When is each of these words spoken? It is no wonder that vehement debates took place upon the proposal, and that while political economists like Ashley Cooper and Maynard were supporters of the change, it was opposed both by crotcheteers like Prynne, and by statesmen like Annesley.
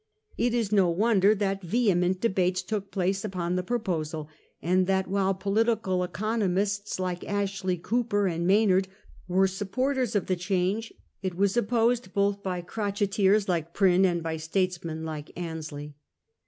It 0.35 0.55
is 0.55 0.71
no 0.71 0.89
wonder 0.89 1.35
that 1.35 1.61
vehement 1.61 2.21
debates 2.21 2.63
took 2.63 2.89
place 2.89 3.23
upon 3.23 3.55
the 3.55 3.61
proposal, 3.61 4.29
and 4.59 4.87
that 4.87 5.07
while 5.07 5.35
political 5.35 6.03
economists 6.03 6.99
like 6.99 7.23
Ashley 7.29 7.77
Cooper 7.77 8.25
and 8.25 8.47
Maynard 8.47 8.87
were 9.27 9.45
supporters 9.45 10.15
of 10.15 10.25
the 10.25 10.35
change, 10.35 10.91
it 11.21 11.35
was 11.35 11.55
opposed 11.55 12.15
both 12.15 12.41
by 12.41 12.61
crotcheteers 12.63 13.47
like 13.47 13.75
Prynne, 13.75 14.03
and 14.03 14.23
by 14.23 14.37
statesmen 14.37 15.05
like 15.05 15.31
Annesley. 15.39 15.93